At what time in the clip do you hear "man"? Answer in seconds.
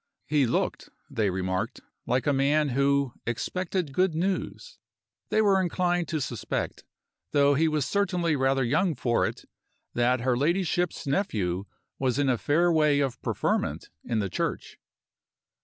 2.33-2.69